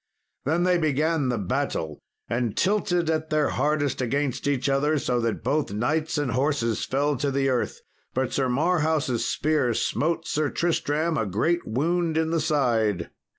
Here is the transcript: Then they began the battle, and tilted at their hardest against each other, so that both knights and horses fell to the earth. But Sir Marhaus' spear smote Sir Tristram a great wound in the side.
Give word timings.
Then 0.45 0.63
they 0.63 0.79
began 0.79 1.29
the 1.29 1.37
battle, 1.37 2.01
and 2.27 2.57
tilted 2.57 3.07
at 3.07 3.29
their 3.29 3.49
hardest 3.49 4.01
against 4.01 4.47
each 4.47 4.67
other, 4.67 4.97
so 4.97 5.19
that 5.19 5.43
both 5.43 5.71
knights 5.73 6.17
and 6.17 6.31
horses 6.31 6.83
fell 6.83 7.15
to 7.17 7.29
the 7.29 7.49
earth. 7.49 7.81
But 8.15 8.33
Sir 8.33 8.49
Marhaus' 8.49 9.23
spear 9.23 9.75
smote 9.75 10.27
Sir 10.27 10.49
Tristram 10.49 11.19
a 11.19 11.27
great 11.27 11.67
wound 11.67 12.17
in 12.17 12.31
the 12.31 12.41
side. 12.41 13.11